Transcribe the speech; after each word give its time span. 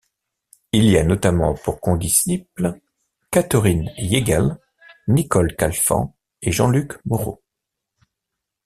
Il 0.71 0.85
y 0.85 0.97
a 0.97 1.03
notamment 1.03 1.53
pour 1.53 1.79
condisciples 1.79 2.81
Catherine 3.29 3.91
Hiegel, 3.97 4.57
Nicole 5.07 5.55
Calfan 5.55 6.15
et 6.41 6.51
Jean-Luc 6.51 6.93
Moreau. 7.05 7.43